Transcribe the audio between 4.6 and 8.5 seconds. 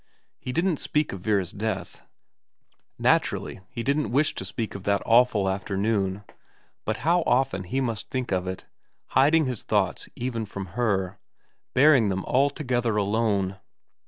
of that awful afternoon, but how often he must think of